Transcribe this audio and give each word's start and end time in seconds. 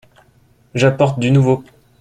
J’apporte 0.73 1.19
du 1.19 1.29
nouveau. 1.29 1.63